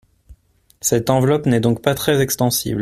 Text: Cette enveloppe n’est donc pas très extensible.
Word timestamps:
Cette 0.81 1.11
enveloppe 1.11 1.45
n’est 1.45 1.59
donc 1.59 1.83
pas 1.83 1.93
très 1.93 2.21
extensible. 2.23 2.79